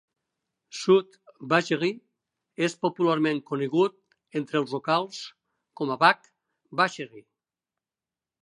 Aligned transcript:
South 0.77 1.17
Vacherie 1.51 2.63
és 2.69 2.75
popularment 2.85 3.41
conegut 3.51 3.99
entre 4.41 4.59
els 4.63 4.75
locals 4.79 5.23
com 5.83 5.93
a 5.93 5.99
Back 6.07 6.31
Vacherie. 6.81 7.25